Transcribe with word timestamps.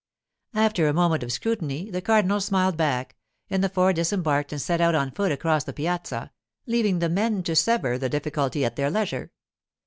After 0.55 0.87
a 0.87 0.93
moment 0.93 1.21
of 1.21 1.31
scrutiny 1.31 1.91
the 1.91 2.01
cardinal 2.01 2.41
smiled 2.41 2.75
back, 2.75 3.15
and 3.51 3.63
the 3.63 3.69
four 3.69 3.93
disembarked 3.93 4.51
and 4.51 4.59
set 4.59 4.81
out 4.81 4.95
on 4.95 5.11
foot 5.11 5.31
across 5.31 5.63
the 5.63 5.73
piazza, 5.73 6.31
leaving 6.65 6.97
the 6.97 7.07
men 7.07 7.43
to 7.43 7.55
sever 7.55 7.99
the 7.99 8.09
difficulty 8.09 8.65
at 8.65 8.77
their 8.77 8.89
leisure. 8.89 9.31